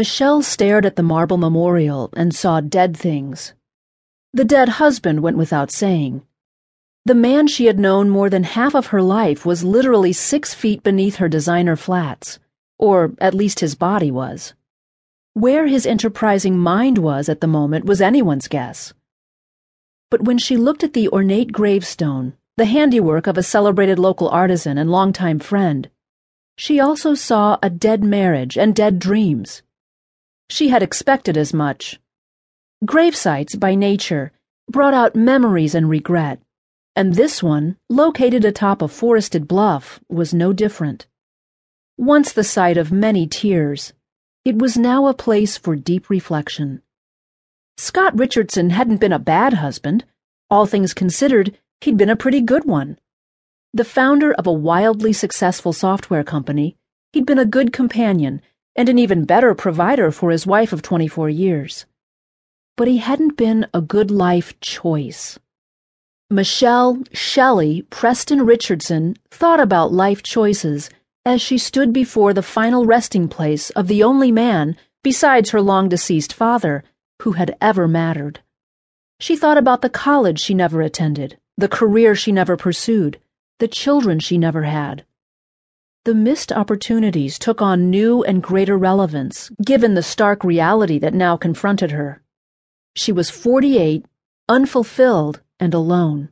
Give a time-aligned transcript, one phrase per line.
[0.00, 3.52] Michelle stared at the marble memorial and saw dead things.
[4.32, 6.22] The dead husband went without saying.
[7.04, 10.82] The man she had known more than half of her life was literally six feet
[10.82, 12.38] beneath her designer flats,
[12.78, 14.54] or at least his body was.
[15.34, 18.94] Where his enterprising mind was at the moment was anyone's guess.
[20.10, 24.78] But when she looked at the ornate gravestone, the handiwork of a celebrated local artisan
[24.78, 25.90] and longtime friend,
[26.56, 29.60] she also saw a dead marriage and dead dreams.
[30.50, 32.00] She had expected as much.
[32.84, 34.32] Gravesites, by nature,
[34.68, 36.42] brought out memories and regret,
[36.96, 41.06] and this one, located atop a forested bluff, was no different.
[41.96, 43.92] Once the site of many tears,
[44.44, 46.82] it was now a place for deep reflection.
[47.76, 50.04] Scott Richardson hadn't been a bad husband.
[50.50, 52.98] All things considered, he'd been a pretty good one.
[53.72, 56.76] The founder of a wildly successful software company,
[57.12, 58.42] he'd been a good companion
[58.76, 61.86] and an even better provider for his wife of 24 years.
[62.76, 65.38] But he hadn't been a good life choice.
[66.30, 70.88] Michelle Shelly Preston Richardson thought about life choices
[71.26, 75.88] as she stood before the final resting place of the only man, besides her long
[75.88, 76.84] deceased father,
[77.22, 78.40] who had ever mattered.
[79.18, 83.20] She thought about the college she never attended, the career she never pursued,
[83.58, 85.04] the children she never had.
[86.06, 91.36] The missed opportunities took on new and greater relevance, given the stark reality that now
[91.36, 92.22] confronted her.
[92.96, 94.06] She was 48,
[94.48, 96.30] unfulfilled, and alone.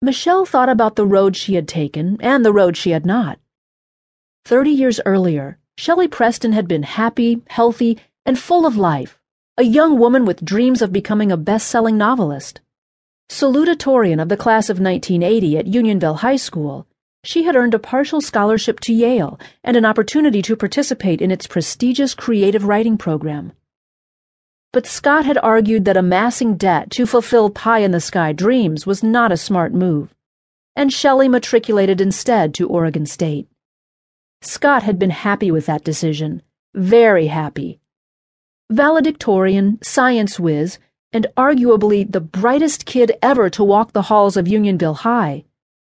[0.00, 3.38] Michelle thought about the road she had taken and the road she had not.
[4.44, 9.20] Thirty years earlier, Shelly Preston had been happy, healthy, and full of life,
[9.56, 12.60] a young woman with dreams of becoming a best selling novelist.
[13.28, 16.88] Salutatorian of the class of 1980 at Unionville High School,
[17.24, 21.46] she had earned a partial scholarship to Yale and an opportunity to participate in its
[21.46, 23.52] prestigious creative writing program.
[24.72, 29.02] But Scott had argued that amassing debt to fulfill pie in the sky dreams was
[29.02, 30.14] not a smart move,
[30.74, 33.48] and Shelly matriculated instead to Oregon State.
[34.40, 36.42] Scott had been happy with that decision,
[36.74, 37.78] very happy.
[38.70, 40.78] Valedictorian, science whiz,
[41.12, 45.44] and arguably the brightest kid ever to walk the halls of Unionville High.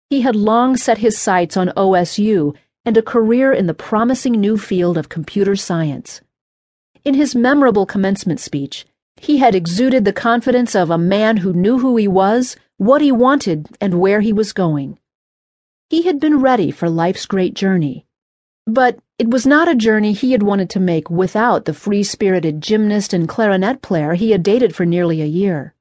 [0.09, 4.57] He had long set his sights on OSU and a career in the promising new
[4.57, 6.21] field of computer science.
[7.05, 8.87] In his memorable commencement speech,
[9.17, 13.11] he had exuded the confidence of a man who knew who he was, what he
[13.11, 14.97] wanted, and where he was going.
[15.89, 18.07] He had been ready for life's great journey.
[18.65, 22.61] But it was not a journey he had wanted to make without the free spirited
[22.61, 25.75] gymnast and clarinet player he had dated for nearly a year.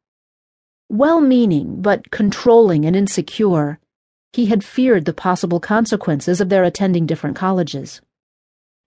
[0.90, 3.78] Well meaning, but controlling and insecure,
[4.32, 8.00] he had feared the possible consequences of their attending different colleges.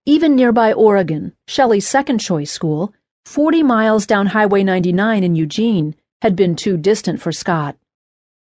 [0.06, 2.92] Even nearby Oregon, Shelly's second choice school,
[3.24, 7.76] 40 miles down Highway 99 in Eugene, had been too distant for Scott.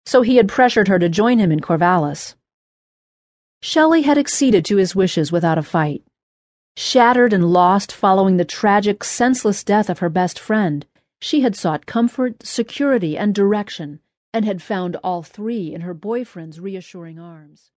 [0.06, 2.34] So he had pressured her to join him in Corvallis.
[3.62, 6.02] Shelly had acceded to his wishes without a fight.
[6.76, 10.86] Shattered and lost following the tragic, senseless death of her best friend,
[11.20, 14.00] she had sought comfort, security, and direction
[14.32, 17.70] and had found all three in her boyfriend's reassuring arms.